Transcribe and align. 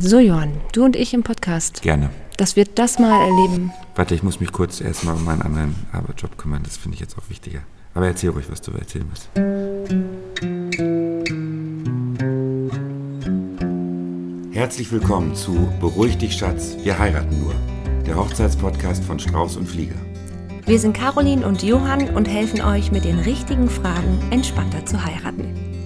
So, 0.00 0.20
Johann, 0.20 0.52
du 0.72 0.84
und 0.84 0.94
ich 0.94 1.12
im 1.12 1.24
Podcast. 1.24 1.82
Gerne. 1.82 2.10
Dass 2.36 2.54
wir 2.54 2.66
das 2.66 3.00
mal 3.00 3.20
erleben. 3.20 3.72
Warte, 3.96 4.14
ich 4.14 4.22
muss 4.22 4.38
mich 4.38 4.52
kurz 4.52 4.80
erstmal 4.80 5.16
um 5.16 5.24
meinen 5.24 5.42
anderen 5.42 5.74
Arbeitsjob 5.90 6.38
kümmern. 6.38 6.62
Das 6.62 6.76
finde 6.76 6.94
ich 6.94 7.00
jetzt 7.00 7.18
auch 7.18 7.28
wichtiger. 7.28 7.62
Aber 7.94 8.06
erzähl 8.06 8.30
ruhig, 8.30 8.46
was 8.48 8.62
du 8.62 8.70
erzählen 8.70 9.08
musst. 9.08 9.28
Herzlich 14.52 14.92
willkommen 14.92 15.34
zu 15.34 15.68
Beruhig 15.80 16.16
dich, 16.16 16.34
Schatz, 16.34 16.76
wir 16.84 16.96
heiraten 16.96 17.40
nur. 17.40 17.54
Der 18.06 18.16
Hochzeitspodcast 18.16 19.02
von 19.02 19.18
Strauß 19.18 19.56
und 19.56 19.68
Flieger. 19.68 19.96
Wir 20.64 20.78
sind 20.78 20.96
Caroline 20.96 21.44
und 21.44 21.64
Johann 21.64 22.14
und 22.14 22.28
helfen 22.28 22.60
euch 22.60 22.92
mit 22.92 23.04
den 23.04 23.18
richtigen 23.18 23.68
Fragen 23.68 24.20
entspannter 24.30 24.86
zu 24.86 25.04
heiraten. 25.04 25.77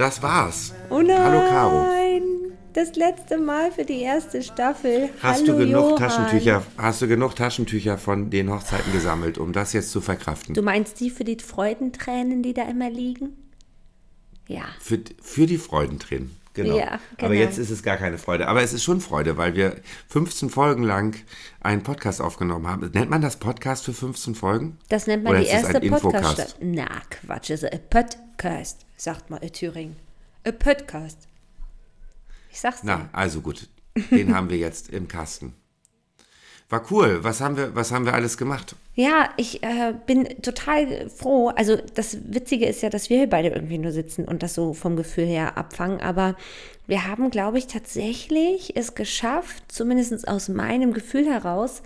Das 0.00 0.22
war's. 0.22 0.72
Oh 0.88 1.02
nein, 1.02 1.18
Hallo 1.22 1.40
Caro. 1.40 1.86
das 2.72 2.96
letzte 2.96 3.36
Mal 3.36 3.70
für 3.70 3.84
die 3.84 4.00
erste 4.00 4.42
Staffel. 4.42 5.10
Hast 5.22 5.42
Hallo 5.42 5.52
du 5.52 5.58
genug 5.58 5.72
Johann. 5.90 5.96
Taschentücher, 5.96 6.62
hast 6.78 7.02
du 7.02 7.06
genug 7.06 7.36
Taschentücher 7.36 7.98
von 7.98 8.30
den 8.30 8.50
Hochzeiten 8.50 8.94
gesammelt, 8.94 9.36
um 9.36 9.52
das 9.52 9.74
jetzt 9.74 9.90
zu 9.90 10.00
verkraften? 10.00 10.54
Du 10.54 10.62
meinst 10.62 11.00
die 11.00 11.10
für 11.10 11.24
die 11.24 11.36
Freudentränen, 11.36 12.42
die 12.42 12.54
da 12.54 12.62
immer 12.62 12.88
liegen? 12.88 13.36
Ja. 14.48 14.62
Für, 14.80 15.00
für 15.20 15.44
die 15.44 15.58
Freudentränen. 15.58 16.34
Genau. 16.54 16.76
Ja, 16.76 16.92
Aber 17.18 17.28
genau. 17.28 17.32
jetzt 17.32 17.58
ist 17.58 17.70
es 17.70 17.82
gar 17.82 17.96
keine 17.96 18.18
Freude. 18.18 18.48
Aber 18.48 18.62
es 18.62 18.72
ist 18.72 18.82
schon 18.82 19.00
Freude, 19.00 19.36
weil 19.36 19.54
wir 19.54 19.76
15 20.08 20.50
Folgen 20.50 20.82
lang 20.82 21.14
einen 21.60 21.82
Podcast 21.82 22.20
aufgenommen 22.20 22.66
haben. 22.66 22.90
Nennt 22.92 23.10
man 23.10 23.22
das 23.22 23.36
Podcast 23.38 23.84
für 23.84 23.92
15 23.92 24.34
Folgen? 24.34 24.78
Das 24.88 25.06
nennt 25.06 25.22
man 25.22 25.32
Oder 25.32 25.40
die 25.42 25.48
es 25.48 25.52
erste? 25.52 25.80
Podcast. 25.80 26.56
Na, 26.60 26.88
Quatsch, 27.08 27.50
ist 27.50 27.64
ein 27.64 27.80
Podcast, 27.88 28.84
sagt 28.96 29.30
man 29.30 29.40
in 29.42 29.52
Thüringen. 29.52 29.96
Ein 30.42 30.58
Podcast. 30.58 31.28
Ich 32.50 32.60
sag's 32.60 32.80
dir. 32.80 32.86
Na, 32.86 33.08
also 33.12 33.40
gut. 33.40 33.68
Den 34.10 34.34
haben 34.34 34.50
wir 34.50 34.56
jetzt 34.58 34.90
im 34.90 35.06
Kasten. 35.06 35.54
War 36.70 36.82
cool. 36.92 37.18
Was 37.22 37.40
haben 37.40 37.56
wir, 37.56 37.74
was 37.74 37.90
haben 37.90 38.06
wir 38.06 38.14
alles 38.14 38.38
gemacht? 38.38 38.76
Ja, 38.94 39.30
ich 39.36 39.62
äh, 39.64 39.92
bin 40.06 40.40
total 40.40 41.10
froh. 41.10 41.48
Also 41.48 41.76
das 41.94 42.18
Witzige 42.32 42.66
ist 42.66 42.80
ja, 42.82 42.90
dass 42.90 43.10
wir 43.10 43.18
hier 43.18 43.28
beide 43.28 43.48
irgendwie 43.48 43.78
nur 43.78 43.90
sitzen 43.90 44.24
und 44.24 44.44
das 44.44 44.54
so 44.54 44.72
vom 44.72 44.94
Gefühl 44.94 45.26
her 45.26 45.58
abfangen. 45.58 46.00
Aber 46.00 46.36
wir 46.86 47.08
haben, 47.08 47.30
glaube 47.30 47.58
ich, 47.58 47.66
tatsächlich 47.66 48.76
es 48.76 48.94
geschafft, 48.94 49.64
zumindest 49.68 50.28
aus 50.28 50.48
meinem 50.48 50.92
Gefühl 50.92 51.26
heraus, 51.26 51.82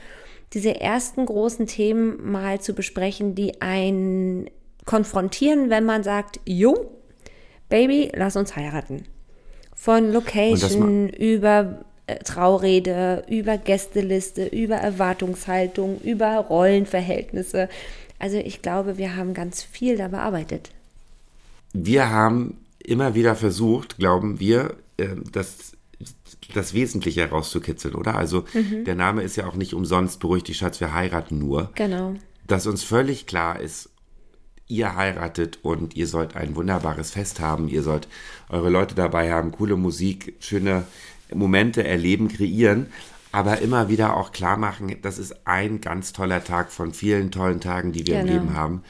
diese 0.53 0.79
ersten 0.81 1.25
großen 1.25 1.67
Themen 1.67 2.31
mal 2.31 2.61
zu 2.61 2.75
besprechen, 2.75 3.35
die 3.35 3.63
einen 3.63 4.51
konfrontieren, 4.85 5.71
wenn 5.71 5.85
man 5.85 6.05
sagt, 6.05 6.41
jo, 6.45 6.91
Baby, 7.69 8.13
lass 8.15 8.37
uns 8.37 8.55
heiraten. 8.55 9.05
Von 9.75 10.13
Location 10.13 11.09
über 11.09 11.85
Traurede, 12.25 13.25
über 13.29 13.57
Gästeliste, 13.59 14.47
über 14.47 14.77
Erwartungshaltung, 14.77 16.01
über 16.03 16.37
Rollenverhältnisse. 16.37 17.69
Also 18.19 18.37
ich 18.37 18.63
glaube, 18.63 18.99
wir 18.99 19.17
haben 19.17 19.35
ganz 19.35 19.63
viel 19.63 19.97
da 19.97 20.09
bearbeitet. 20.09 20.71
Wir 21.73 22.11
haben 22.11 22.59
immer 22.79 23.15
wieder 23.15 23.35
versucht, 23.35 23.97
glauben 23.99 24.39
wir, 24.41 24.75
ähm, 24.99 25.25
das, 25.33 25.73
das 26.55 26.75
Wesentliche 26.75 27.23
herauszukitzeln, 27.23 27.95
oder? 27.95 28.17
Also 28.17 28.45
Mhm. 28.53 28.85
der 28.85 28.95
Name 28.95 29.23
ist 29.23 29.37
ja 29.37 29.47
auch 29.47 29.55
nicht 29.55 29.75
umsonst, 29.75 30.21
beruhigt 30.21 30.47
die 30.49 30.55
Schatz, 30.55 30.81
wir 30.81 30.93
heiraten 30.95 31.39
nur. 31.39 31.71
Genau. 31.75 32.15
dass 32.47 32.67
uns 32.67 32.83
völlig 32.83 33.27
klar 33.27 33.59
ist, 33.59 33.89
ihr 34.69 34.97
heiratet 34.97 35.61
und 35.63 35.97
ihr 35.97 36.07
sollt 36.07 36.37
ein 36.37 36.55
wunderbares 36.57 37.11
Fest 37.11 37.41
haben, 37.41 37.69
ihr 37.69 37.83
sollt 37.83 38.07
eure 38.51 38.69
Leute 38.69 38.95
dabei 38.95 39.33
haben, 39.33 39.51
coole 39.53 39.77
Musik, 39.77 40.35
schöne 40.41 40.85
Momente 41.33 41.84
erleben, 41.84 42.28
kreieren, 42.28 42.86
aber 43.33 43.61
immer 43.62 43.89
wieder 43.89 44.17
auch 44.17 44.33
klar 44.33 44.57
machen, 44.57 44.95
das 45.02 45.18
ist 45.18 45.35
ein 45.46 45.80
ganz 45.80 46.12
toller 46.12 46.45
Tag 46.45 46.70
von 46.70 46.92
vielen 46.92 47.30
tollen 47.30 47.61
Tagen, 47.61 47.92
die 47.92 48.07
wir 48.07 48.20
Genau. 48.20 48.27
im 48.27 48.33
Leben 48.33 48.55
haben. 48.57 48.83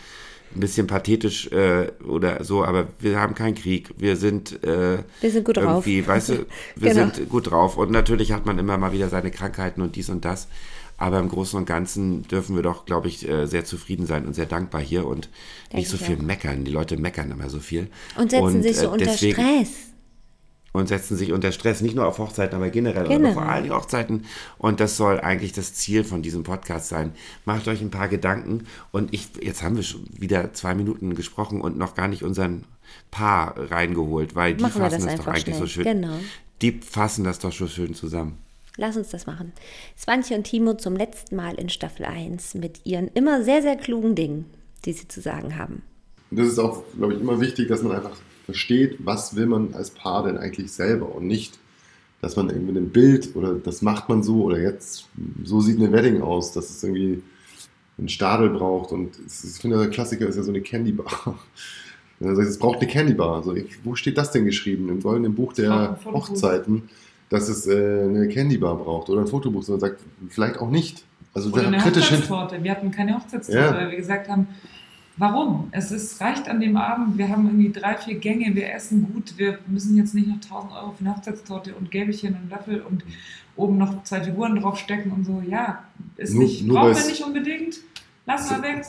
Ein 0.54 0.60
bisschen 0.60 0.86
pathetisch 0.86 1.48
äh, 1.50 1.90
oder 2.06 2.44
so, 2.44 2.64
aber 2.64 2.86
wir 3.00 3.18
haben 3.18 3.34
keinen 3.34 3.54
Krieg. 3.56 3.90
Wir 3.98 4.16
sind, 4.16 4.62
äh, 4.62 4.98
Wir 5.20 5.30
sind 5.30 5.44
gut 5.44 5.56
drauf. 5.56 5.84
weißt 5.86 6.28
du, 6.28 6.46
wir 6.76 6.92
Genau. 6.94 7.12
sind 7.12 7.28
gut 7.28 7.50
drauf. 7.50 7.76
Und 7.76 7.90
natürlich 7.90 8.30
hat 8.32 8.46
man 8.46 8.58
immer 8.58 8.76
mal 8.76 8.92
wieder 8.92 9.08
seine 9.08 9.32
Krankheiten 9.32 9.80
und 9.82 9.96
dies 9.96 10.10
und 10.10 10.24
das. 10.24 10.46
Aber 10.96 11.18
im 11.18 11.28
Großen 11.28 11.58
und 11.58 11.64
Ganzen 11.66 12.22
dürfen 12.28 12.54
wir 12.54 12.62
doch, 12.62 12.84
glaube 12.86 13.08
ich, 13.08 13.28
äh, 13.28 13.46
sehr 13.46 13.64
zufrieden 13.64 14.06
sein 14.06 14.26
und 14.26 14.34
sehr 14.34 14.46
dankbar 14.46 14.80
hier 14.80 15.06
und 15.08 15.28
nicht 15.72 15.88
so 15.88 15.96
viel 15.96 16.18
auch. 16.18 16.22
meckern. 16.22 16.64
Die 16.64 16.70
Leute 16.70 16.96
meckern 16.98 17.32
immer 17.32 17.50
so 17.50 17.58
viel. 17.58 17.88
Und 18.16 18.30
setzen 18.30 18.62
sich 18.62 18.76
so 18.76 18.84
äh, 18.84 18.88
unter 18.90 19.04
deswegen- 19.06 19.32
Stress. 19.34 19.70
Und 20.74 20.88
setzen 20.88 21.16
sich 21.16 21.32
unter 21.32 21.52
Stress, 21.52 21.82
nicht 21.82 21.94
nur 21.94 22.04
auf 22.04 22.18
Hochzeiten, 22.18 22.56
aber 22.56 22.68
generell, 22.68 23.06
Generell. 23.06 23.26
aber 23.30 23.42
vor 23.42 23.48
allen 23.48 23.62
Dingen 23.62 23.76
Hochzeiten. 23.76 24.24
Und 24.58 24.80
das 24.80 24.96
soll 24.96 25.20
eigentlich 25.20 25.52
das 25.52 25.72
Ziel 25.72 26.02
von 26.02 26.20
diesem 26.20 26.42
Podcast 26.42 26.88
sein. 26.88 27.12
Macht 27.44 27.68
euch 27.68 27.80
ein 27.80 27.92
paar 27.92 28.08
Gedanken. 28.08 28.66
Und 28.90 29.14
ich, 29.14 29.28
jetzt 29.40 29.62
haben 29.62 29.76
wir 29.76 29.84
schon 29.84 30.04
wieder 30.10 30.52
zwei 30.52 30.74
Minuten 30.74 31.14
gesprochen 31.14 31.60
und 31.60 31.78
noch 31.78 31.94
gar 31.94 32.08
nicht 32.08 32.24
unseren 32.24 32.64
Paar 33.12 33.54
reingeholt, 33.70 34.34
weil 34.34 34.54
die 34.54 34.64
Machen 34.64 34.82
fassen 34.82 35.06
das 35.06 35.16
das, 35.16 35.24
doch 35.24 35.32
eigentlich 35.32 35.56
so 35.56 35.68
schön. 35.68 35.84
schnell. 35.84 35.94
Genau. 35.94 36.16
Die 36.60 36.72
fassen 36.72 37.22
das 37.22 37.38
doch 37.38 37.52
so 37.52 37.68
schön 37.68 37.94
zusammen. 37.94 38.38
Lass 38.76 38.96
uns 38.96 39.10
das 39.10 39.26
machen. 39.26 39.52
Swantje 39.96 40.36
und 40.36 40.42
Timo 40.42 40.74
zum 40.74 40.96
letzten 40.96 41.36
Mal 41.36 41.54
in 41.54 41.68
Staffel 41.68 42.04
1 42.04 42.54
mit 42.54 42.84
ihren 42.84 43.06
immer 43.14 43.44
sehr, 43.44 43.62
sehr 43.62 43.76
klugen 43.76 44.16
Dingen, 44.16 44.46
die 44.84 44.92
sie 44.92 45.06
zu 45.06 45.20
sagen 45.20 45.56
haben. 45.56 45.82
Und 46.32 46.40
das 46.40 46.48
ist 46.48 46.58
auch, 46.58 46.82
glaube 46.96 47.14
ich, 47.14 47.20
immer 47.20 47.40
wichtig, 47.40 47.68
dass 47.68 47.82
man 47.82 47.92
einfach 47.92 48.16
versteht, 48.44 48.96
was 49.00 49.36
will 49.36 49.46
man 49.46 49.74
als 49.74 49.90
Paar 49.90 50.24
denn 50.24 50.36
eigentlich 50.38 50.72
selber 50.72 51.14
und 51.14 51.26
nicht, 51.26 51.58
dass 52.20 52.36
man 52.36 52.48
irgendwie 52.50 52.78
ein 52.78 52.90
Bild 52.90 53.36
oder 53.36 53.54
das 53.54 53.82
macht 53.82 54.08
man 54.08 54.22
so 54.22 54.44
oder 54.44 54.58
jetzt 54.58 55.06
so 55.44 55.60
sieht 55.60 55.78
eine 55.78 55.92
Wedding 55.92 56.22
aus, 56.22 56.52
dass 56.52 56.70
es 56.70 56.82
irgendwie 56.82 57.22
einen 57.98 58.08
Stadel 58.08 58.50
braucht 58.50 58.92
und 58.92 59.16
ist, 59.18 59.44
ich 59.44 59.60
finde, 59.60 59.78
der 59.78 59.88
Klassiker 59.90 60.26
ist 60.26 60.36
ja 60.36 60.42
so 60.42 60.50
eine 60.50 60.60
Candy 60.60 60.92
Bar. 60.92 61.38
Also 62.20 62.40
es 62.42 62.58
braucht 62.58 62.78
eine 62.78 62.86
Candy 62.86 63.12
Bar. 63.12 63.34
Also 63.38 63.54
ich, 63.56 63.84
wo 63.84 63.96
steht 63.96 64.16
das 64.16 64.30
denn 64.30 64.44
geschrieben? 64.44 64.88
Im 64.88 65.02
goldenen 65.02 65.34
Buch 65.34 65.52
der 65.52 65.98
ein. 66.06 66.14
Hochzeiten, 66.14 66.88
dass 67.28 67.48
es 67.48 67.66
äh, 67.66 67.72
eine 68.04 68.28
Candy 68.28 68.56
Bar 68.56 68.76
braucht 68.76 69.10
oder 69.10 69.22
ein 69.22 69.26
Fotobuch, 69.26 69.64
sondern 69.64 69.80
sagt, 69.90 70.00
vielleicht 70.30 70.58
auch 70.58 70.70
nicht. 70.70 71.04
Also 71.34 71.50
Oder 71.50 71.66
eine 71.66 71.78
kritisch. 71.78 72.04
Hochzeitstorte. 72.12 72.62
Wir 72.62 72.70
hatten 72.70 72.92
keine 72.92 73.16
Hochzeitstorte, 73.16 73.60
Ja. 73.60 73.74
weil 73.74 73.90
wir 73.90 73.96
gesagt 73.96 74.28
haben, 74.28 74.46
warum? 75.16 75.68
Es 75.72 75.90
ist, 75.90 76.20
reicht 76.20 76.48
an 76.48 76.60
dem 76.60 76.76
Abend, 76.76 77.18
wir 77.18 77.28
haben 77.28 77.46
irgendwie 77.46 77.72
drei, 77.72 77.96
vier 77.96 78.16
Gänge, 78.18 78.54
wir 78.54 78.72
essen 78.72 79.12
gut, 79.12 79.36
wir 79.36 79.58
müssen 79.66 79.96
jetzt 79.96 80.14
nicht 80.14 80.28
noch 80.28 80.36
1000 80.36 80.72
Euro 80.72 80.92
für 80.92 81.04
eine 81.04 81.16
Hochzeitstorte 81.16 81.74
und 81.74 81.90
Gäbelchen 81.90 82.36
und 82.36 82.50
Löffel 82.50 82.80
und 82.82 83.04
oben 83.56 83.78
noch 83.78 84.02
zwei 84.04 84.22
Figuren 84.22 84.56
draufstecken 84.56 85.12
und 85.12 85.24
so. 85.24 85.42
Ja, 85.48 85.84
ist 86.16 86.34
Nur- 86.34 86.42
nicht, 86.44 86.64
nur 86.66 86.78
brauchen 86.80 86.96
wir 86.96 87.06
nicht 87.06 87.24
unbedingt. 87.24 87.76
Lass 88.26 88.50
mal 88.50 88.62
weg. 88.62 88.86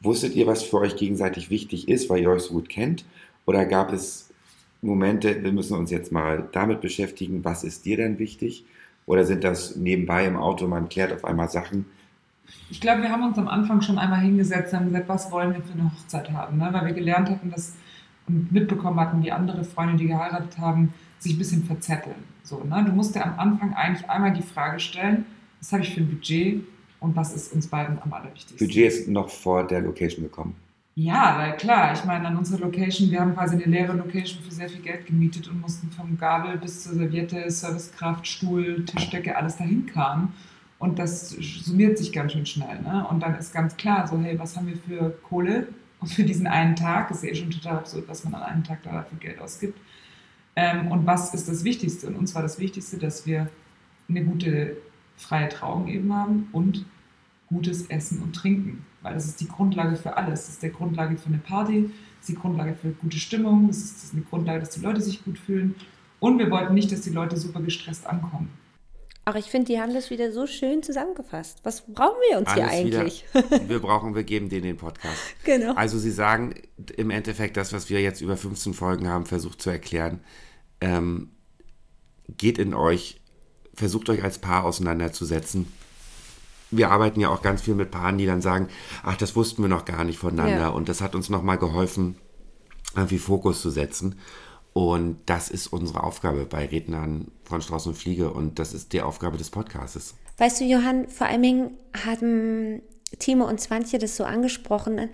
Wusstet 0.00 0.34
ihr, 0.34 0.46
was 0.46 0.62
für 0.62 0.78
euch 0.78 0.96
gegenseitig 0.96 1.50
wichtig 1.50 1.88
ist, 1.88 2.08
weil 2.10 2.20
ihr 2.22 2.30
euch 2.30 2.42
so 2.42 2.54
gut 2.54 2.68
kennt? 2.68 3.04
Oder 3.46 3.64
gab 3.66 3.92
es 3.92 4.30
Momente, 4.82 5.42
wir 5.42 5.52
müssen 5.52 5.76
uns 5.76 5.90
jetzt 5.90 6.12
mal 6.12 6.48
damit 6.52 6.80
beschäftigen, 6.82 7.44
was 7.44 7.64
ist 7.64 7.84
dir 7.86 7.96
denn 7.96 8.18
wichtig? 8.18 8.64
Oder 9.06 9.24
sind 9.24 9.44
das 9.44 9.76
nebenbei 9.76 10.26
im 10.26 10.36
Auto, 10.36 10.66
man 10.66 10.88
klärt 10.88 11.12
auf 11.12 11.24
einmal 11.24 11.48
Sachen? 11.50 11.86
Ich 12.70 12.80
glaube, 12.80 13.02
wir 13.02 13.10
haben 13.10 13.22
uns 13.22 13.38
am 13.38 13.48
Anfang 13.48 13.80
schon 13.80 13.98
einmal 13.98 14.20
hingesetzt 14.20 14.72
und 14.72 14.80
haben 14.80 14.86
gesagt, 14.86 15.08
was 15.08 15.30
wollen 15.30 15.54
wir 15.54 15.62
für 15.62 15.72
eine 15.72 15.90
Hochzeit 15.90 16.30
haben, 16.30 16.58
ne? 16.58 16.68
weil 16.72 16.86
wir 16.86 16.92
gelernt 16.92 17.30
hatten, 17.30 17.50
dass 17.50 17.74
und 18.26 18.52
mitbekommen 18.52 18.98
hatten, 19.00 19.22
wie 19.22 19.32
andere 19.32 19.64
Freunde, 19.64 19.96
die 19.96 20.06
geheiratet 20.06 20.58
haben, 20.58 20.94
sich 21.18 21.34
ein 21.34 21.38
bisschen 21.38 21.64
verzetteln. 21.64 22.16
So, 22.42 22.62
ne? 22.64 22.82
Du 22.86 22.92
musst 22.92 23.14
dir 23.14 23.24
am 23.24 23.38
Anfang 23.38 23.74
eigentlich 23.74 24.08
einmal 24.08 24.32
die 24.32 24.42
Frage 24.42 24.80
stellen, 24.80 25.26
was 25.60 25.72
habe 25.72 25.82
ich 25.82 25.94
für 25.94 26.00
ein 26.00 26.08
Budget 26.08 26.62
und 27.00 27.16
was 27.16 27.34
ist 27.34 27.52
uns 27.52 27.66
beiden 27.66 27.98
am 28.02 28.12
allerwichtigsten. 28.12 28.66
Budget 28.66 28.86
ist 28.86 29.08
noch 29.08 29.28
vor 29.28 29.66
der 29.66 29.80
Location 29.82 30.24
gekommen. 30.24 30.54
Ja, 30.96 31.36
weil 31.38 31.56
klar, 31.56 31.92
ich 31.92 32.04
meine, 32.04 32.28
an 32.28 32.36
unserer 32.36 32.60
Location, 32.60 33.10
wir 33.10 33.20
haben 33.20 33.34
quasi 33.34 33.56
eine 33.56 33.64
leere 33.64 33.94
Location 33.94 34.40
für 34.42 34.52
sehr 34.52 34.68
viel 34.68 34.80
Geld 34.80 35.06
gemietet 35.06 35.48
und 35.48 35.60
mussten 35.60 35.90
vom 35.90 36.16
Gabel 36.16 36.56
bis 36.56 36.84
zur 36.84 36.94
Serviette, 36.94 37.50
Servicekraft, 37.50 38.26
Stuhl, 38.26 38.84
Tischdecke, 38.84 39.36
alles 39.36 39.56
dahin 39.56 39.86
kamen. 39.86 40.32
Und 40.78 40.98
das 40.98 41.30
summiert 41.30 41.98
sich 41.98 42.12
ganz 42.12 42.32
schön 42.32 42.46
schnell. 42.46 42.80
Ne? 42.82 43.06
Und 43.08 43.22
dann 43.22 43.36
ist 43.36 43.52
ganz 43.52 43.76
klar, 43.76 44.06
so, 44.06 44.18
hey, 44.18 44.38
was 44.38 44.56
haben 44.56 44.66
wir 44.66 44.76
für 44.76 45.10
Kohle 45.28 45.68
für 46.04 46.24
diesen 46.24 46.46
einen 46.46 46.76
Tag? 46.76 47.10
Ist 47.10 47.22
ja 47.22 47.30
eh 47.30 47.34
schon 47.34 47.50
total 47.50 47.78
absurd, 47.78 48.04
was 48.08 48.24
man 48.24 48.34
an 48.34 48.42
einem 48.42 48.64
Tag 48.64 48.82
da 48.82 49.02
für 49.02 49.16
Geld 49.16 49.40
ausgibt. 49.40 49.78
Ähm, 50.56 50.90
und 50.90 51.06
was 51.06 51.32
ist 51.34 51.48
das 51.48 51.64
Wichtigste? 51.64 52.06
Und 52.08 52.16
uns 52.16 52.34
war 52.34 52.42
das 52.42 52.58
Wichtigste, 52.58 52.98
dass 52.98 53.26
wir 53.26 53.48
eine 54.08 54.24
gute 54.24 54.76
freie 55.16 55.48
Trauung 55.48 55.88
eben 55.88 56.12
haben 56.12 56.48
und 56.52 56.84
gutes 57.48 57.86
Essen 57.86 58.22
und 58.22 58.34
Trinken. 58.34 58.84
Weil 59.02 59.14
das 59.14 59.26
ist 59.26 59.40
die 59.40 59.48
Grundlage 59.48 59.96
für 59.96 60.16
alles. 60.16 60.46
Das 60.46 60.48
ist 60.50 60.62
die 60.62 60.72
Grundlage 60.72 61.16
für 61.16 61.28
eine 61.28 61.38
Party, 61.38 61.90
das 62.20 62.28
ist 62.28 62.36
die 62.36 62.40
Grundlage 62.40 62.74
für 62.74 62.90
gute 62.90 63.18
Stimmung, 63.18 63.68
das 63.68 63.78
ist 63.78 64.12
eine 64.12 64.22
Grundlage, 64.22 64.60
dass 64.60 64.70
die 64.70 64.80
Leute 64.80 65.00
sich 65.00 65.24
gut 65.24 65.38
fühlen. 65.38 65.74
Und 66.20 66.38
wir 66.38 66.50
wollten 66.50 66.74
nicht, 66.74 66.90
dass 66.90 67.02
die 67.02 67.10
Leute 67.10 67.36
super 67.36 67.60
gestresst 67.60 68.06
ankommen. 68.06 68.48
Ach, 69.26 69.36
ich 69.36 69.46
finde, 69.46 69.72
die 69.72 69.80
haben 69.80 69.94
das 69.94 70.10
wieder 70.10 70.32
so 70.32 70.46
schön 70.46 70.82
zusammengefasst. 70.82 71.60
Was 71.62 71.80
brauchen 71.86 72.18
wir 72.30 72.38
uns 72.38 72.52
hier 72.52 72.64
Alles 72.64 72.74
eigentlich? 72.74 73.24
Wieder, 73.32 73.68
wir 73.68 73.78
brauchen, 73.80 74.14
wir 74.14 74.24
geben 74.24 74.50
denen 74.50 74.64
den 74.64 74.76
Podcast. 74.76 75.16
Genau. 75.44 75.74
Also 75.74 75.98
Sie 75.98 76.10
sagen 76.10 76.54
im 76.96 77.10
Endeffekt 77.10 77.56
das, 77.56 77.72
was 77.72 77.88
wir 77.88 78.02
jetzt 78.02 78.20
über 78.20 78.36
15 78.36 78.74
Folgen 78.74 79.08
haben, 79.08 79.24
versucht 79.24 79.62
zu 79.62 79.70
erklären. 79.70 80.20
Ähm, 80.82 81.30
geht 82.36 82.58
in 82.58 82.74
euch, 82.74 83.22
versucht 83.72 84.10
euch 84.10 84.22
als 84.22 84.38
Paar 84.38 84.64
auseinanderzusetzen. 84.64 85.72
Wir 86.70 86.90
arbeiten 86.90 87.20
ja 87.20 87.30
auch 87.30 87.40
ganz 87.40 87.62
viel 87.62 87.74
mit 87.74 87.90
Paaren, 87.90 88.18
die 88.18 88.26
dann 88.26 88.42
sagen, 88.42 88.68
ach, 89.02 89.16
das 89.16 89.36
wussten 89.36 89.62
wir 89.62 89.68
noch 89.68 89.86
gar 89.86 90.04
nicht 90.04 90.18
voneinander. 90.18 90.58
Ja. 90.58 90.68
Und 90.68 90.88
das 90.88 91.00
hat 91.00 91.14
uns 91.14 91.30
nochmal 91.30 91.56
geholfen, 91.56 92.16
irgendwie 92.94 93.18
Fokus 93.18 93.62
zu 93.62 93.70
setzen. 93.70 94.16
Und 94.74 95.18
das 95.26 95.50
ist 95.50 95.68
unsere 95.68 96.02
Aufgabe 96.02 96.46
bei 96.46 96.66
Rednern 96.66 97.30
von 97.44 97.62
Strauß 97.62 97.86
und 97.86 97.94
Fliege. 97.94 98.32
Und 98.32 98.58
das 98.58 98.74
ist 98.74 98.92
die 98.92 99.00
Aufgabe 99.00 99.38
des 99.38 99.50
Podcastes. 99.50 100.16
Weißt 100.36 100.60
du, 100.60 100.64
Johann, 100.64 101.08
vor 101.08 101.28
allen 101.28 101.42
Dingen 101.42 101.70
haben 102.04 102.82
Timo 103.20 103.46
und 103.46 103.60
Swantje 103.60 104.00
das 104.00 104.16
so 104.16 104.24
angesprochen. 104.24 105.10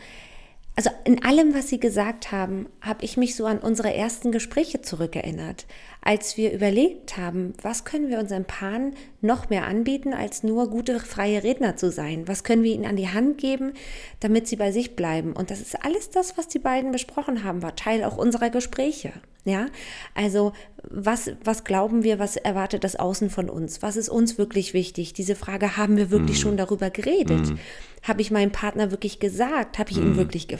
Also 0.76 0.90
in 1.04 1.22
allem, 1.24 1.54
was 1.54 1.68
sie 1.68 1.80
gesagt 1.80 2.32
haben, 2.32 2.66
habe 2.80 3.04
ich 3.04 3.16
mich 3.16 3.34
so 3.34 3.44
an 3.44 3.58
unsere 3.58 3.92
ersten 3.94 4.32
Gespräche 4.32 4.80
zurückerinnert, 4.80 5.66
als 6.00 6.36
wir 6.36 6.52
überlegt 6.52 7.18
haben, 7.18 7.52
was 7.60 7.84
können 7.84 8.08
wir 8.08 8.18
unseren 8.18 8.46
Paaren 8.46 8.94
noch 9.20 9.50
mehr 9.50 9.66
anbieten, 9.66 10.14
als 10.14 10.42
nur 10.42 10.70
gute 10.70 10.98
freie 11.00 11.42
Redner 11.42 11.76
zu 11.76 11.90
sein? 11.90 12.26
Was 12.26 12.44
können 12.44 12.62
wir 12.62 12.72
ihnen 12.72 12.86
an 12.86 12.96
die 12.96 13.10
Hand 13.10 13.36
geben, 13.38 13.72
damit 14.20 14.48
sie 14.48 14.56
bei 14.56 14.72
sich 14.72 14.96
bleiben? 14.96 15.34
Und 15.34 15.50
das 15.50 15.60
ist 15.60 15.84
alles 15.84 16.08
das, 16.10 16.38
was 16.38 16.48
die 16.48 16.58
beiden 16.58 16.92
besprochen 16.92 17.44
haben, 17.44 17.62
war 17.62 17.76
Teil 17.76 18.02
auch 18.04 18.16
unserer 18.16 18.48
Gespräche. 18.48 19.12
Ja, 19.44 19.68
also 20.14 20.52
was, 20.90 21.30
was 21.42 21.64
glauben 21.64 22.04
wir, 22.04 22.18
was 22.18 22.36
erwartet 22.36 22.84
das 22.84 22.96
Außen 22.96 23.30
von 23.30 23.48
uns? 23.48 23.80
Was 23.80 23.96
ist 23.96 24.10
uns 24.10 24.36
wirklich 24.36 24.74
wichtig? 24.74 25.14
Diese 25.14 25.34
Frage 25.34 25.78
haben 25.78 25.96
wir 25.96 26.10
wirklich 26.10 26.38
schon 26.38 26.58
darüber 26.58 26.90
geredet. 26.90 27.54
Habe 28.02 28.20
ich 28.20 28.30
meinem 28.30 28.52
Partner 28.52 28.90
wirklich 28.90 29.18
gesagt? 29.18 29.78
Habe 29.78 29.90
ich 29.90 29.96
ihn 29.96 30.16
wirklich 30.16 30.46
gefragt? 30.46 30.59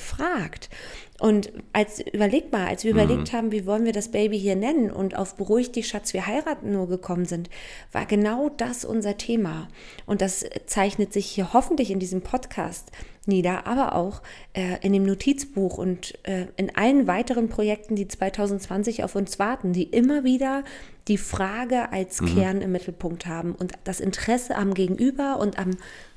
Und 1.21 1.53
als, 1.75 2.01
überleg 2.01 2.51
mal, 2.51 2.67
als 2.67 2.83
wir 2.83 2.93
überlegt 2.93 3.35
haben, 3.35 3.53
wie 3.53 3.67
wollen 3.67 3.85
wir 3.85 3.93
das 3.93 4.11
Baby 4.11 4.39
hier 4.39 4.57
nennen 4.57 4.91
und 4.91 5.15
auf 5.15 5.35
Beruhigt 5.35 5.77
dich, 5.77 5.87
Schatz, 5.87 6.15
wir 6.15 6.27
heiraten 6.27 6.73
nur 6.73 6.89
gekommen 6.89 7.27
sind, 7.27 7.51
war 7.93 8.07
genau 8.07 8.49
das 8.49 8.87
unser 8.87 9.19
Thema. 9.19 9.69
Und 10.07 10.23
das 10.23 10.47
zeichnet 10.65 11.13
sich 11.13 11.27
hier 11.27 11.53
hoffentlich 11.53 11.91
in 11.91 11.99
diesem 11.99 12.23
Podcast 12.23 12.91
nieder, 13.27 13.67
aber 13.67 13.95
auch 13.95 14.23
äh, 14.55 14.79
in 14.81 14.95
dem 14.95 15.03
Notizbuch 15.03 15.77
und 15.77 16.19
äh, 16.27 16.47
in 16.57 16.75
allen 16.75 17.07
weiteren 17.07 17.51
Projekten, 17.51 17.97
die 17.97 18.09
2020 18.09 19.05
auf 19.05 19.15
uns 19.15 19.39
warten, 19.39 19.75
die 19.75 19.85
immer 19.85 20.25
wieder 20.25 20.65
die 21.07 21.19
Frage 21.19 21.93
als 21.93 22.23
Kern 22.23 22.63
im 22.63 22.73
Mittelpunkt 22.73 23.27
haben 23.27 23.55
und 23.55 23.73
das 23.85 24.01
Interesse 24.01 24.57
am 24.57 24.73
Gegenüber 24.73 25.39
und 25.39 25.59
am 25.59 25.73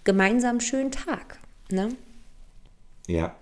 gemeinsamen 0.05 0.61
schönen 0.61 0.91
Tag. 0.91 1.39
Ne? 1.69 1.89
Ja, 3.07 3.35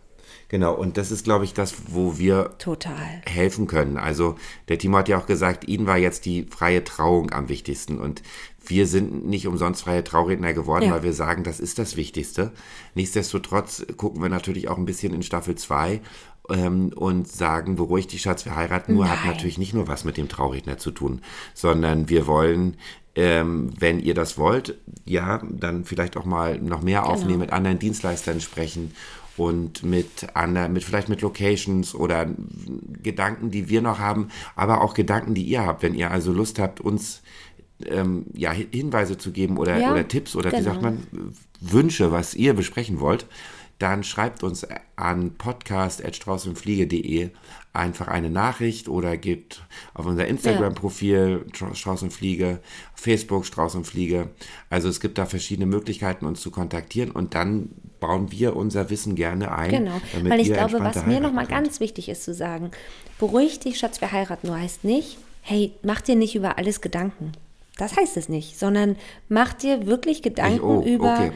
genau. 0.51 0.75
Und 0.75 0.98
das 0.98 1.09
ist, 1.09 1.24
glaube 1.24 1.45
ich, 1.45 1.56
das, 1.56 1.74
wo 1.88 2.19
wir 2.19 2.56
Total. 2.59 3.21
helfen 3.25 3.65
können. 3.65 3.98
Also 3.98 4.36
der 4.68 4.77
Timo 4.77 4.98
hat 4.98 5.09
ja 5.09 5.18
auch 5.18 5.25
gesagt, 5.25 5.68
Ihnen 5.68 5.88
war 5.88 5.98
jetzt 5.98 6.25
die 6.25 6.44
freie 6.44 6.83
Trauung 6.83 7.31
am 7.31 7.50
wichtigsten. 7.50 7.98
Und 7.98 8.21
wir 8.63 8.86
sind 8.86 9.25
nicht 9.25 9.48
umsonst 9.48 9.81
freie 9.81 10.03
Trauredner 10.03 10.53
geworden, 10.53 10.86
Ja. 10.86 10.92
weil 10.92 11.03
wir 11.03 11.13
sagen, 11.13 11.44
das 11.44 11.59
ist 11.59 11.80
das 11.80 11.95
Wichtigste. 11.98 12.51
Nichtsdestotrotz 12.94 13.83
gucken 13.98 14.21
wir 14.21 14.30
natürlich 14.30 14.68
auch 14.68 14.77
ein 14.77 14.86
bisschen 14.86 15.13
in 15.15 15.24
Staffel 15.24 15.56
2 15.56 16.00
ähm, 16.50 16.92
und 16.95 17.27
sagen, 17.27 17.75
beruhig 17.75 18.07
dich, 18.07 18.21
Schatz, 18.21 18.45
wir 18.45 18.56
heiraten 18.56 18.94
nur, 18.94 19.09
hat 19.09 19.19
Nein. 19.24 19.33
natürlich 19.33 19.57
nicht 19.57 19.74
nur 19.74 19.88
was 19.88 20.04
mit 20.06 20.18
dem 20.18 20.30
Trauredner 20.30 20.77
zu 20.77 20.92
tun, 20.92 21.21
sondern 21.56 22.07
wir 22.09 22.27
wollen 22.27 22.77
ähm, 23.15 23.71
wenn 23.79 23.99
ihr 23.99 24.13
das 24.13 24.37
wollt, 24.37 24.77
ja, 25.05 25.41
dann 25.49 25.83
vielleicht 25.85 26.15
auch 26.17 26.25
mal 26.25 26.57
noch 26.59 26.81
mehr 26.81 27.05
aufnehmen, 27.05 27.39
mit 27.39 27.51
anderen 27.51 27.79
Dienstleistern 27.79 28.39
sprechen 28.41 28.93
und 29.37 29.83
mit 29.83 30.35
anderen, 30.35 30.73
mit 30.73 30.83
vielleicht 30.83 31.09
mit 31.09 31.21
Locations 31.21 31.93
oder 31.95 32.27
Gedanken, 33.03 33.51
die 33.51 33.69
wir 33.69 33.81
noch 33.81 33.99
haben, 33.99 34.29
aber 34.55 34.81
auch 34.81 34.93
Gedanken, 34.93 35.33
die 35.33 35.43
ihr 35.43 35.65
habt. 35.65 35.83
Wenn 35.83 35.95
ihr 35.95 36.11
also 36.11 36.31
Lust 36.31 36.59
habt, 36.59 36.79
uns 36.79 37.21
ähm, 37.85 38.25
ja, 38.33 38.51
Hi- 38.51 38.67
Hinweise 38.71 39.17
zu 39.17 39.31
geben 39.31 39.57
oder, 39.57 39.77
Ja, 39.79 39.91
oder 39.91 40.07
Tipps 40.07 40.35
oder 40.35 40.51
wie 40.51 40.57
genau. 40.57 40.69
sagt 40.71 40.81
man, 40.81 40.99
Wünsche, 41.59 42.11
was 42.11 42.35
ihr 42.35 42.53
besprechen 42.53 42.99
wollt, 42.99 43.25
dann 43.81 44.04
schreibt 44.04 44.44
uns 44.44 44.68
an 44.95 45.36
podcast.straußundfliege.de 45.36 47.31
einfach 47.74 48.07
eine 48.10 48.30
Nachricht 48.30 48.89
oder 48.89 49.18
gebt 49.18 49.63
auf 49.94 50.06
unser 50.06 50.28
Instagram-Profil 50.28 51.45
Stra- 51.54 51.74
Strauß 51.74 52.04
und 52.04 52.12
Fliege, 52.12 52.60
Facebook 52.94 53.45
Strauß 53.45 53.75
und 53.75 53.86
Fliege. 53.86 54.30
Also 54.69 54.89
es 54.89 55.00
gibt 55.00 55.18
da 55.18 55.25
verschiedene 55.25 55.66
Möglichkeiten, 55.66 56.25
uns 56.25 56.42
zu 56.42 56.51
kontaktieren 56.51 57.12
und 57.12 57.33
dann 57.33 57.69
bauen 58.00 58.31
wir 58.31 58.56
unser 58.56 58.89
Wissen 58.89 59.16
gerne 59.16 59.56
ein. 59.56 59.72
Genau, 59.72 60.01
weil 60.24 60.42
ich 60.42 60.51
glaube, 60.51 60.80
was 60.80 61.06
mir 61.06 61.22
nochmal 61.22 61.48
ganz 61.48 61.80
wichtig 61.80 62.10
ist 62.10 62.24
zu 62.24 62.33
sagen, 62.33 62.72
beruhig 63.19 63.60
dich, 63.60 63.78
Schatz, 63.80 64.01
wir 64.01 64.12
heiraten 64.12 64.48
nur 64.48 64.60
heißt 64.60 64.83
nicht, 64.83 65.18
hey, 65.42 65.72
mach 65.81 66.01
dir 66.01 66.16
nicht 66.16 66.36
über 66.36 66.57
alles 66.57 66.81
Gedanken. 66.81 67.31
Das 67.78 67.95
heißt 67.95 68.18
es 68.18 68.28
nicht, 68.28 68.60
sondern 68.60 68.98
mach 69.30 69.54
dir 69.54 69.86
wirklich 69.88 70.22
Gedanken 70.22 70.60
oh, 70.62 70.83
über 70.83 71.13
okay. 71.13 71.31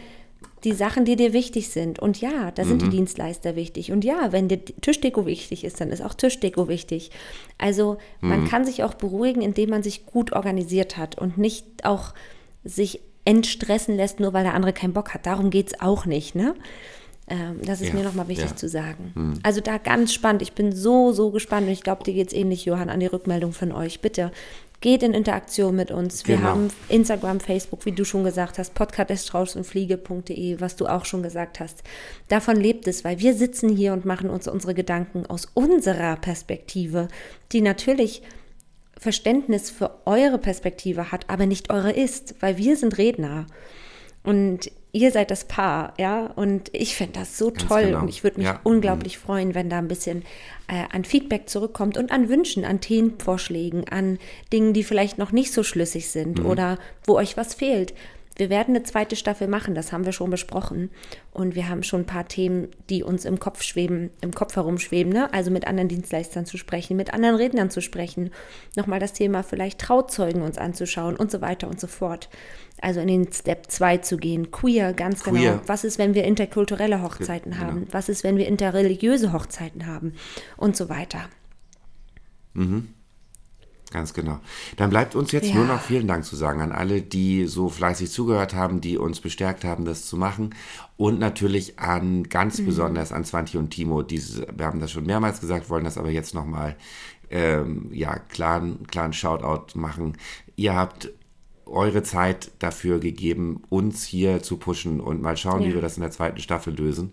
Die 0.64 0.74
Sachen, 0.74 1.06
die 1.06 1.16
dir 1.16 1.34
wichtig 1.34 1.70
sind. 1.70 2.00
Und 2.00 2.22
ja, 2.22 2.52
da 2.52 2.66
sind 2.66 2.82
Mhm. 2.82 2.90
die 2.90 2.98
Dienstleister 2.98 3.56
wichtig. 3.56 3.92
Und 3.92 4.04
ja, 4.04 4.32
wenn 4.32 4.48
dir 4.48 4.64
Tischdeko 4.66 5.26
wichtig 5.26 5.64
ist, 5.64 5.80
dann 5.80 5.92
ist 5.92 6.02
auch 6.02 6.14
Tischdeko 6.16 6.68
wichtig. 6.68 7.12
Also 7.58 7.98
man 8.22 8.42
Mhm. 8.44 8.48
kann 8.48 8.66
sich 8.66 8.84
auch 8.84 8.94
beruhigen, 8.96 9.42
indem 9.42 9.70
man 9.70 9.84
sich 9.84 10.06
gut 10.06 10.34
organisiert 10.34 10.98
hat 10.98 11.18
und 11.18 11.38
nicht 11.38 11.66
auch 11.86 12.14
sich 12.64 13.02
entstressen 13.26 13.96
lässt, 13.96 14.20
nur 14.20 14.34
weil 14.34 14.44
der 14.44 14.54
andere 14.54 14.74
keinen 14.74 14.94
Bock 14.94 15.14
hat. 15.14 15.26
Darum 15.26 15.50
geht 15.50 15.68
es 15.68 15.82
auch 15.82 16.06
nicht, 16.06 16.36
ne? 16.36 16.56
Ähm, 17.28 17.60
das 17.64 17.82
ist 17.82 17.88
Ja, 17.90 17.96
mir 17.96 18.04
nochmal 18.04 18.28
wichtig 18.28 18.52
ja. 18.52 18.56
zu 18.56 18.70
sagen. 18.70 19.40
Also 19.42 19.60
da 19.62 19.80
ganz 19.80 20.14
spannend. 20.14 20.44
Ich 20.44 20.54
bin 20.54 20.72
so, 20.72 21.12
so 21.12 21.32
gespannt 21.32 21.66
und 21.66 21.74
ich 21.74 21.82
glaube, 21.82 22.04
dir 22.04 22.14
geht 22.14 22.28
es 22.28 22.34
ähnlich, 22.34 22.66
Johann, 22.66 22.90
an 22.90 23.00
die 23.00 23.08
Rückmeldung 23.08 23.52
von 23.52 23.72
euch. 23.72 24.00
Bitte 24.00 24.32
geht 24.81 25.04
in 25.04 25.13
Interaktion 25.13 25.75
mit 25.75 25.92
uns. 25.92 26.27
Wir 26.27 26.38
Genau. 26.38 26.50
haben 26.50 26.68
Instagram, 26.89 27.39
Facebook, 27.39 27.86
wie 27.86 27.92
du 27.92 28.06
schon 28.06 28.24
gesagt 28.24 28.57
hast, 28.57 28.74
podcast.straußundfliege.de, 28.74 30.60
was 30.60 30.75
du 30.75 30.88
auch 30.88 31.06
schon 31.06 31.24
gesagt 31.24 31.60
hast. 31.60 31.83
Davon 32.27 32.56
lebt 32.57 32.88
es, 32.88 33.04
weil 33.04 33.19
wir 33.19 33.33
sitzen 33.33 33.69
hier 33.69 33.94
und 33.94 34.06
machen 34.06 34.30
uns 34.30 34.48
unsere 34.48 34.74
Gedanken 34.74 35.25
aus 35.25 35.48
unserer 35.54 36.16
Perspektive, 36.18 37.07
die 37.51 37.62
natürlich 37.62 38.22
Verständnis 38.98 39.69
für 39.69 40.00
eure 40.06 40.38
Perspektive 40.38 41.12
hat, 41.12 41.30
aber 41.30 41.45
nicht 41.45 41.69
eure 41.69 41.92
ist, 41.92 42.36
weil 42.39 42.57
wir 42.57 42.77
sind 42.77 42.98
Redner. 42.98 43.45
Und 44.24 44.72
ihr 44.96 45.12
seid 45.12 45.30
das 45.30 45.44
Paar, 45.46 45.94
ja. 46.00 46.28
Und 46.36 46.70
ich 46.74 46.96
finde 46.96 47.20
das 47.20 47.38
so 47.38 47.52
Ganz 47.52 47.68
toll 47.68 47.86
genau. 47.88 48.02
und 48.02 48.08
ich 48.10 48.24
würde 48.24 48.38
mich 48.38 48.48
Ja. 48.48 48.60
unglaublich 48.64 49.18
freuen, 49.18 49.54
wenn 49.54 49.70
da 49.70 49.78
ein 49.78 49.88
bisschen 49.88 50.24
äh, 50.68 50.84
an 50.92 51.04
Feedback 51.06 51.48
zurückkommt 51.50 51.98
und 51.98 52.12
an 52.12 52.30
Wünschen, 52.30 52.66
an 52.66 52.82
Themenvorschlägen, 52.82 53.88
an 53.90 54.18
Dingen, 54.54 54.74
die 54.74 54.84
vielleicht 54.84 55.18
noch 55.18 55.32
nicht 55.32 55.52
so 55.52 55.64
schlüssig 55.64 56.10
sind 56.10 56.40
Mhm. 56.40 56.46
oder 56.46 56.80
wo 57.06 57.16
euch 57.16 57.38
was 57.38 57.54
fehlt. 57.54 57.94
Wir 58.38 58.50
werden 58.50 58.75
eine 58.75 58.84
zweite 58.84 59.15
Staffel 59.15 59.48
machen, 59.48 59.75
das 59.75 59.94
haben 59.94 60.06
wir 60.06 60.12
schon 60.12 60.30
besprochen. 60.30 60.89
Und 61.32 61.56
wir 61.56 61.70
haben 61.70 61.84
schon 61.84 62.01
ein 62.01 62.06
paar 62.06 62.27
Themen, 62.27 62.68
die 62.89 63.01
uns 63.01 63.24
im 63.24 63.39
Kopf 63.39 63.62
schweben, 63.63 64.10
im 64.22 64.34
Kopf 64.34 64.56
herumschweben, 64.58 65.13
ne? 65.13 65.34
Also 65.34 65.51
mit 65.51 65.65
anderen 65.68 65.88
Dienstleistern 65.88 66.46
zu 66.46 66.58
sprechen, 66.58 66.98
mit 66.98 67.13
anderen 67.13 67.36
Rednern 67.36 67.70
zu 67.70 67.82
sprechen, 67.82 68.32
nochmal 68.75 69.00
das 69.00 69.13
Thema 69.13 69.42
vielleicht 69.44 69.80
Trauzeugen 69.80 70.42
uns 70.42 70.58
anzuschauen 70.58 71.15
und 71.15 71.32
so 71.32 71.39
weiter 71.42 71.68
und 71.70 71.80
so 71.80 71.88
fort. 71.88 72.30
Also 72.82 73.00
in 73.00 73.08
den 73.08 73.32
Step 73.32 73.72
2 73.72 74.00
zu 74.00 74.18
gehen. 74.18 74.51
Queer, 74.51 74.92
ganz 74.94 75.24
Queer. 75.24 75.51
genau. 75.54 75.62
Was 75.68 75.86
ist, 75.86 75.98
wenn 75.98 76.13
wir 76.13 76.25
interkulturelle 76.25 77.01
Hochzeiten 77.01 77.54
Genau. 77.54 77.63
haben? 77.63 77.88
Was 77.92 78.10
ist, 78.10 78.25
wenn 78.25 78.36
wir 78.38 78.48
interreligiöse 78.48 79.32
Hochzeiten 79.32 79.86
haben? 79.88 80.13
Und 80.58 80.75
so 80.75 80.89
weiter. 80.89 81.30
Ganz 83.96 84.14
genau. 84.14 84.40
Dann 84.75 84.90
bleibt 84.90 85.16
uns 85.16 85.32
jetzt 85.32 85.48
Ja. 85.48 85.56
nur 85.56 85.64
noch 85.68 85.80
vielen 85.80 86.06
Dank 86.06 86.25
zu 86.25 86.36
sagen 86.36 86.60
an 86.62 86.74
alle, 86.74 87.02
die 87.02 87.46
so 87.46 87.70
fleißig 87.70 88.12
zugehört 88.12 88.54
haben, 88.54 88.82
die 88.82 88.98
uns 88.98 89.22
bestärkt 89.22 89.64
haben, 89.64 89.86
das 89.86 90.06
zu 90.06 90.18
machen. 90.18 90.54
Und 90.98 91.18
natürlich 91.18 91.80
an 91.80 92.24
ganz 92.28 92.60
Mhm. 92.60 92.66
besonders 92.66 93.14
an 93.14 93.24
Svanti 93.24 93.58
und 93.58 93.70
Timo. 93.70 94.02
Diese, 94.02 94.48
wir 94.54 94.66
haben 94.66 94.82
das 94.82 94.92
schon 94.92 95.06
mehrmals 95.06 95.40
gesagt, 95.40 95.70
wollen 95.70 95.86
das 95.86 95.98
aber 95.98 96.10
jetzt 96.10 96.34
nochmal 96.36 96.75
ähm, 97.30 97.88
ja, 97.94 98.20
klaren, 98.20 98.86
klaren 98.86 99.14
Shoutout 99.14 99.80
machen. 99.80 100.18
Ihr 100.58 100.75
habt 100.75 101.10
eure 101.65 102.03
Zeit 102.03 102.51
dafür 102.60 103.00
gegeben, 103.00 103.63
uns 103.69 104.05
hier 104.05 104.43
zu 104.43 104.57
pushen 104.57 105.00
und 105.00 105.22
mal 105.22 105.36
schauen, 105.38 105.62
Ja. 105.62 105.69
wie 105.69 105.74
wir 105.74 105.81
das 105.81 105.98
in 105.98 106.01
der 106.01 106.12
zweiten 106.12 106.39
Staffel 106.39 106.75
lösen. 106.75 107.12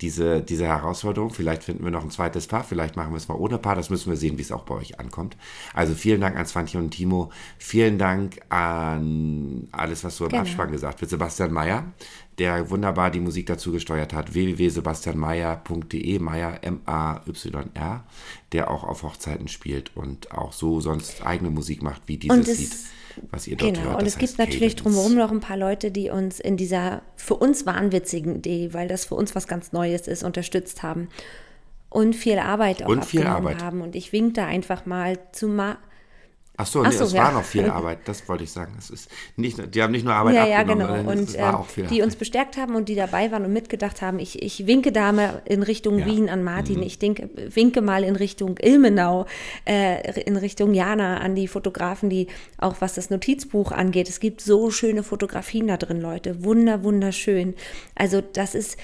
Diese, 0.00 0.42
diese 0.42 0.66
Herausforderung. 0.66 1.30
Vielleicht 1.30 1.62
finden 1.62 1.84
wir 1.84 1.92
noch 1.92 2.02
ein 2.02 2.10
zweites 2.10 2.48
Paar, 2.48 2.64
vielleicht 2.64 2.96
machen 2.96 3.12
wir 3.12 3.16
es 3.18 3.28
mal 3.28 3.36
ohne 3.36 3.58
Paar. 3.58 3.76
Das 3.76 3.88
müssen 3.88 4.10
wir 4.10 4.16
sehen, 4.16 4.36
wie 4.36 4.42
es 4.42 4.50
auch 4.50 4.64
bei 4.64 4.74
euch 4.74 4.98
ankommt. 4.98 5.36
Also 5.74 5.94
vielen 5.94 6.20
Dank 6.20 6.36
an 6.36 6.44
Svante 6.46 6.76
und 6.78 6.90
Timo. 6.90 7.30
Vielen 7.58 7.98
Dank 7.98 8.40
an 8.48 9.68
alles, 9.70 10.02
was 10.02 10.16
so 10.16 10.24
im 10.24 10.30
Genau. 10.30 10.42
Abspann 10.42 10.72
gesagt 10.72 11.00
wird. 11.00 11.10
Sebastian 11.10 11.52
Mayer, 11.52 11.84
der 12.38 12.70
wunderbar 12.70 13.10
die 13.10 13.20
Musik 13.20 13.46
dazu 13.46 13.72
gesteuert 13.72 14.12
hat, 14.12 14.34
www.sebastianmeyer.de, 14.34 16.18
Meyer 16.18 16.58
M-A-Y-R, 16.62 18.04
der 18.52 18.70
auch 18.70 18.84
auf 18.84 19.02
Hochzeiten 19.02 19.48
spielt 19.48 19.96
und 19.96 20.32
auch 20.32 20.52
so 20.52 20.80
sonst 20.80 21.24
eigene 21.24 21.50
Musik 21.50 21.82
macht, 21.82 22.02
wie 22.06 22.16
dieses 22.16 22.48
es, 22.48 22.58
Lied, 22.58 22.76
was 23.30 23.46
ihr 23.46 23.56
dort 23.56 23.74
genau, 23.74 23.90
hört. 23.90 24.00
und 24.00 24.06
es 24.06 24.18
gibt 24.18 24.38
natürlich 24.38 24.76
drumherum 24.76 25.14
noch 25.14 25.30
ein 25.30 25.40
paar 25.40 25.58
Leute, 25.58 25.90
die 25.90 26.10
uns 26.10 26.40
in 26.40 26.56
dieser 26.56 27.02
für 27.16 27.34
uns 27.34 27.66
wahnwitzigen 27.66 28.36
Idee, 28.36 28.72
weil 28.72 28.88
das 28.88 29.04
für 29.04 29.14
uns 29.14 29.34
was 29.34 29.46
ganz 29.46 29.72
Neues 29.72 30.08
ist, 30.08 30.22
unterstützt 30.22 30.82
haben 30.82 31.08
und 31.92 32.16
viel 32.16 32.38
Arbeit 32.38 32.82
auch 32.82 32.88
Und 32.88 33.04
viel 33.04 33.26
Arbeit. 33.26 33.62
haben. 33.62 33.82
Und 33.82 33.94
ich 33.94 34.12
wink 34.12 34.34
da 34.34 34.46
einfach 34.46 34.86
mal 34.86 35.18
zu 35.32 35.48
Ma 35.48 35.78
Ach 36.58 36.66
so, 36.66 36.82
Ach 36.82 36.90
nee, 36.90 36.96
so, 36.96 37.04
es 37.04 37.12
ja. 37.12 37.24
war 37.24 37.32
noch 37.32 37.44
viel 37.44 37.64
Arbeit, 37.70 38.00
das 38.04 38.28
wollte 38.28 38.44
ich 38.44 38.52
sagen. 38.52 38.74
Es 38.78 38.90
ist 38.90 39.10
nicht, 39.36 39.74
die 39.74 39.82
haben 39.82 39.90
nicht 39.90 40.04
nur 40.04 40.12
Arbeit 40.12 40.34
ja, 40.34 40.46
ja, 40.46 40.58
abgenommen, 40.58 40.86
genau. 40.86 40.96
sondern 40.98 41.18
Und 41.18 41.28
es 41.30 41.38
war 41.38 41.48
ähm, 41.48 41.54
auch 41.54 41.66
viel 41.66 41.84
die 41.86 41.94
Arbeit. 41.94 42.04
uns 42.04 42.16
bestärkt 42.16 42.56
haben 42.58 42.74
und 42.76 42.88
die 42.90 42.94
dabei 42.94 43.32
waren 43.32 43.44
und 43.46 43.52
mitgedacht 43.54 44.02
haben. 44.02 44.18
Ich, 44.18 44.42
ich 44.42 44.66
winke 44.66 44.92
da 44.92 45.12
mal 45.12 45.40
in 45.46 45.62
Richtung 45.62 45.98
Ja. 45.98 46.04
Mhm. 46.06 46.10
Wien 46.10 46.28
an 46.30 46.44
Martin. 46.44 46.82
Ich 46.82 46.98
denke, 46.98 47.30
winke 47.54 47.80
mal 47.80 48.04
in 48.04 48.16
Richtung 48.16 48.58
Ilmenau, 48.60 49.26
äh, 49.64 50.20
in 50.20 50.36
Richtung 50.36 50.74
Jana 50.74 51.18
an 51.18 51.34
die 51.34 51.48
Fotografen, 51.48 52.10
die 52.10 52.26
auch 52.58 52.76
was 52.80 52.94
das 52.94 53.08
Notizbuch 53.08 53.72
angeht. 53.72 54.10
Es 54.10 54.20
gibt 54.20 54.42
so 54.42 54.70
schöne 54.70 55.02
Fotografien 55.02 55.68
da 55.68 55.78
drin, 55.78 56.00
Leute. 56.02 56.44
Wunder, 56.44 56.84
wunderschön. 56.84 57.54
Also 57.94 58.20
das 58.20 58.54
ist, 58.54 58.76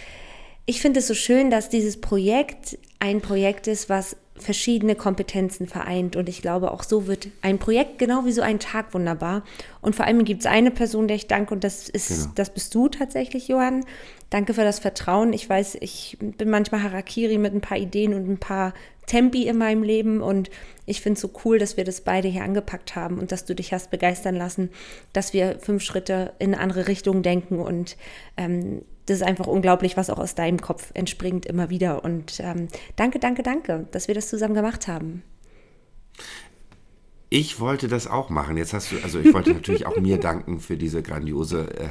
ich 0.64 0.80
finde 0.80 1.00
es 1.00 1.06
so 1.06 1.14
schön, 1.14 1.50
dass 1.50 1.68
dieses 1.68 2.00
Projekt 2.00 2.78
ein 2.98 3.20
Projekt 3.20 3.66
ist, 3.66 3.88
was 3.88 4.16
verschiedene 4.42 4.94
Kompetenzen 4.94 5.66
vereint. 5.66 6.16
Und 6.16 6.28
ich 6.28 6.42
glaube, 6.42 6.70
auch 6.72 6.82
so 6.82 7.06
wird 7.06 7.28
ein 7.42 7.58
Projekt 7.58 7.98
genau 7.98 8.24
wie 8.24 8.32
so 8.32 8.42
ein 8.42 8.58
Tag 8.58 8.94
wunderbar. 8.94 9.42
Und 9.80 9.96
vor 9.96 10.06
allem 10.06 10.24
gibt 10.24 10.40
es 10.40 10.46
eine 10.46 10.70
Person, 10.70 11.08
der 11.08 11.16
ich 11.16 11.26
danke, 11.26 11.54
und 11.54 11.64
das 11.64 11.88
ist, 11.88 12.08
Genau. 12.08 12.32
das 12.34 12.50
bist 12.52 12.74
du 12.74 12.88
tatsächlich, 12.88 13.48
Johann. 13.48 13.84
Danke 14.30 14.54
für 14.54 14.64
das 14.64 14.78
Vertrauen. 14.78 15.32
Ich 15.32 15.48
weiß, 15.48 15.78
ich 15.80 16.16
bin 16.20 16.50
manchmal 16.50 16.82
Harakiri 16.82 17.38
mit 17.38 17.54
ein 17.54 17.60
paar 17.60 17.78
Ideen 17.78 18.14
und 18.14 18.28
ein 18.28 18.38
paar 18.38 18.74
Tempi 19.06 19.46
in 19.48 19.56
meinem 19.56 19.82
Leben 19.82 20.20
und 20.20 20.50
ich 20.84 21.00
finde 21.00 21.14
es 21.16 21.22
so 21.22 21.30
cool, 21.44 21.58
dass 21.58 21.78
wir 21.78 21.84
das 21.84 22.02
beide 22.02 22.28
hier 22.28 22.44
angepackt 22.44 22.94
haben 22.94 23.18
und 23.18 23.32
dass 23.32 23.46
du 23.46 23.54
dich 23.54 23.72
hast 23.72 23.90
begeistern 23.90 24.34
lassen, 24.36 24.68
dass 25.14 25.32
wir 25.32 25.58
fünf 25.60 25.82
Schritte 25.82 26.32
in 26.38 26.52
eine 26.52 26.62
andere 26.62 26.88
Richtung 26.88 27.22
denken 27.22 27.58
und 27.58 27.96
ähm, 28.36 28.82
das 29.08 29.18
ist 29.20 29.26
einfach 29.26 29.46
unglaublich, 29.46 29.96
was 29.96 30.10
auch 30.10 30.18
aus 30.18 30.34
deinem 30.34 30.60
Kopf 30.60 30.90
entspringt 30.94 31.46
immer 31.46 31.70
wieder 31.70 32.04
und 32.04 32.40
ähm, 32.40 32.68
danke, 32.96 33.18
danke, 33.18 33.42
danke, 33.42 33.86
dass 33.90 34.06
wir 34.06 34.14
das 34.14 34.28
zusammen 34.28 34.54
gemacht 34.54 34.86
haben. 34.86 35.22
Ich 37.30 37.60
wollte 37.60 37.88
das 37.88 38.06
auch 38.06 38.30
machen. 38.30 38.56
Jetzt 38.56 38.72
hast 38.72 38.92
du, 38.92 38.96
also 39.02 39.18
ich 39.18 39.32
wollte 39.32 39.52
natürlich 39.52 39.86
auch 39.86 39.96
mir 39.96 40.16
danken 40.20 40.60
für 40.60 40.76
diese 40.76 41.02
grandiose 41.02 41.68
äh, 41.78 41.88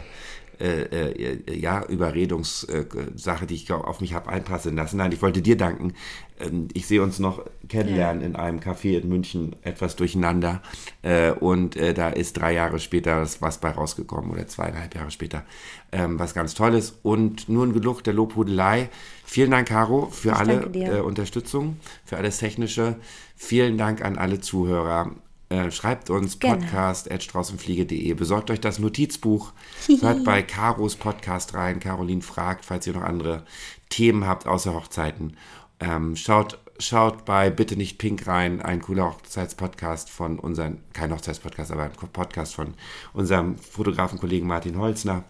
äh, 0.60 1.12
äh, 1.12 1.60
ja, 1.60 1.84
Überredungssache, 1.86 3.46
die 3.46 3.56
ich 3.56 3.72
auf 3.72 4.02
mich 4.02 4.14
habe 4.14 4.30
einpassen 4.30 4.76
lassen. 4.76 4.98
Nein, 4.98 5.12
ich 5.12 5.22
wollte 5.22 5.42
dir 5.42 5.58
danken. 5.58 5.94
Ähm, 6.40 6.68
ich 6.74 6.88
sehe 6.88 7.02
uns 7.02 7.20
noch 7.20 7.46
kennenlernen 7.68 8.24
in 8.24 8.36
einem 8.36 8.60
Café 8.60 9.00
in 9.00 9.08
München, 9.08 9.56
etwas 9.62 9.96
durcheinander. 9.96 10.62
Äh, 11.02 11.32
und 11.32 11.76
äh, 11.76 11.94
da 11.94 12.10
ist 12.10 12.38
drei 12.38 12.54
Jahre 12.54 12.80
später 12.80 13.26
was 13.40 13.58
bei 13.60 13.70
rausgekommen 13.70 14.32
oder 14.32 14.48
zweieinhalb 14.48 14.96
Jahre 14.96 15.12
später. 15.12 15.44
Ähm, 15.92 16.18
was 16.20 16.34
ganz 16.34 16.54
Tolles. 16.54 16.98
Und 17.04 17.50
nun 17.50 17.74
genug 17.74 18.04
der 18.04 18.14
Lobhudelei. 18.14 18.90
Vielen 19.26 19.52
Dank, 19.52 19.68
Caro, 19.68 20.08
für 20.08 20.30
Ich 20.30 20.36
alle 20.36 21.04
Unterstützung, 21.04 21.78
für 22.06 22.18
alles 22.18 22.38
Technische. 22.38 22.96
Vielen 23.36 23.78
Dank 23.78 24.04
an 24.04 24.18
alle 24.18 24.40
Zuhörer. 24.40 25.12
Äh, 25.50 25.72
schreibt 25.72 26.10
uns 26.10 26.40
Gerne. 26.40 26.58
podcast.straußenfliege.de. 26.66 28.14
Besorgt 28.14 28.52
euch 28.52 28.60
das 28.60 28.80
Notizbuch. 28.80 29.54
Hört 30.02 30.26
bei 30.26 30.44
Caros 30.44 30.98
Podcast 30.98 31.54
rein. 31.54 31.80
Caroline 31.80 32.22
fragt, 32.22 32.66
falls 32.66 32.86
ihr 32.86 32.94
noch 32.94 33.04
andere 33.04 33.46
Themen 33.90 34.28
habt 34.28 34.46
außer 34.46 34.74
Hochzeiten. 34.74 35.38
Ähm, 35.80 36.18
schaut, 36.18 36.60
schaut 36.80 37.24
bei 37.24 37.50
Bitte 37.50 37.78
nicht 37.78 37.98
Pink 37.98 38.28
rein. 38.28 38.62
Ein 38.62 38.82
cooler 38.82 39.06
Hochzeitspodcast 39.06 40.10
von 40.10 40.38
unseren, 40.38 40.84
kein 40.92 41.14
Hochzeitspodcast, 41.14 41.72
aber 41.72 41.84
ein 41.84 41.92
Podcast 41.92 42.54
von 42.54 42.74
unserem 43.14 43.58
Fotografenkollegen 43.58 44.48
Martin 44.48 44.78
Holzner. 44.78 45.24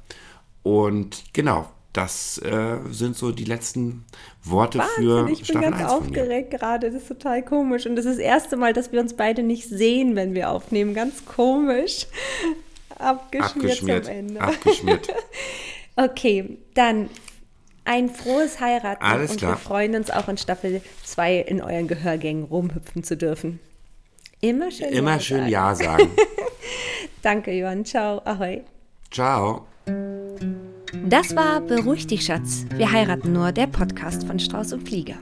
Und 0.64 1.26
genau, 1.34 1.70
das 1.98 2.38
äh, 2.38 2.78
sind 2.92 3.18
so 3.18 3.32
die 3.32 3.44
letzten 3.44 4.06
Worte 4.44 4.80
für 4.96 5.26
Wahnsinn, 5.26 5.34
ich 5.34 5.48
bin 5.48 5.62
ganz 5.62 5.78
1 5.78 5.82
von 5.94 6.04
mir. 6.04 6.08
aufgeregt 6.08 6.52
gerade. 6.52 6.92
Das 6.92 7.02
ist 7.02 7.08
total 7.08 7.44
komisch. 7.44 7.88
Und 7.88 7.96
das 7.96 8.06
ist 8.06 8.20
das 8.20 8.24
erste 8.24 8.56
Mal, 8.56 8.72
dass 8.74 8.92
wir 8.92 9.00
uns 9.02 9.16
beide 9.16 9.42
nicht 9.42 9.68
sehen, 9.68 10.16
wenn 10.16 10.36
wir 10.36 10.52
aufnehmen. 10.52 10.94
Ganz 10.94 11.26
komisch. 11.26 12.06
Abgeschmiert, 13.00 13.56
Abgeschmiert, 13.56 14.10
am 14.10 14.16
Ende. 14.16 14.42
abgeschmiert. 14.42 15.08
Okay, 16.00 16.60
dann 16.76 17.10
ein 17.84 18.12
frohes 18.12 18.60
Heiraten. 18.60 19.04
Alles 19.04 19.32
und 19.32 19.38
klar. 19.38 19.54
wir 19.54 19.58
freuen 19.58 19.96
uns 19.96 20.12
auch 20.12 20.28
in 20.28 20.38
Staffel 20.38 20.84
2 21.04 21.38
in 21.38 21.60
euren 21.60 21.88
Gehörgängen 21.88 22.44
rumhüpfen 22.44 23.04
zu 23.04 23.18
dürfen. 23.18 23.60
Immer 24.40 24.70
schön 24.70 24.90
Immer 24.90 25.14
Ja 25.14 25.20
schön 25.20 25.38
sagen. 25.40 25.50
Ja 25.50 25.74
sagen. 25.76 26.12
Danke, 27.24 27.52
Johann. 27.52 27.84
Ciao. 27.84 28.22
Ahoi. 28.26 28.62
Ciao. 29.10 29.66
Das 31.06 31.36
war 31.36 31.62
Beruhig 31.62 32.08
dich, 32.08 32.26
Schatz. 32.26 32.66
Wir 32.76 32.92
heiraten 32.92 33.32
nur, 33.34 33.52
der 33.52 33.68
Podcast 33.68 34.26
von 34.26 34.40
Strauß 34.40 34.74
und 34.74 34.88
Fliege. 34.88 35.16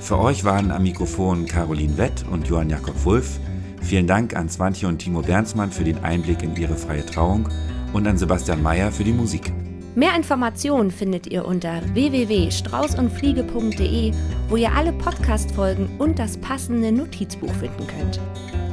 Für 0.00 0.18
euch 0.18 0.44
waren 0.44 0.70
am 0.70 0.82
Mikrofon 0.82 1.46
Caroline 1.46 1.96
Wett 1.98 2.24
und 2.30 2.48
Johann 2.48 2.70
Jakob 2.70 3.04
Wulff. 3.04 3.38
Vielen 3.82 4.06
Dank 4.06 4.34
an 4.36 4.48
Swantje 4.48 4.88
und 4.88 4.98
Timo 4.98 5.22
Bernsmann 5.22 5.70
für 5.70 5.84
den 5.84 6.02
Einblick 6.04 6.42
in 6.42 6.56
ihre 6.56 6.76
freie 6.76 7.04
Trauung 7.04 7.48
und 7.92 8.06
an 8.06 8.16
Sebastian 8.18 8.62
Mayer 8.62 8.92
für 8.92 9.04
die 9.04 9.12
Musik. 9.12 9.52
Mehr 9.94 10.16
Informationen 10.16 10.90
findet 10.90 11.26
ihr 11.26 11.44
unter 11.44 11.82
www.straußundfliege.de, 11.92 14.12
wo 14.48 14.56
ihr 14.56 14.72
alle 14.72 14.94
Podcast-Folgen 14.94 15.90
und 15.98 16.18
das 16.18 16.38
passende 16.38 16.90
Notizbuch 16.90 17.52
finden 17.52 17.86
könnt. 17.86 18.18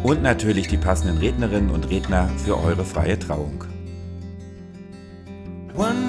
Und 0.03 0.23
natürlich 0.23 0.67
die 0.67 0.77
passenden 0.77 1.17
Rednerinnen 1.17 1.71
und 1.71 1.89
Redner 1.89 2.29
für 2.37 2.57
eure 2.57 2.85
freie 2.85 3.19
Trauung. 3.19 3.65
One 5.75 6.08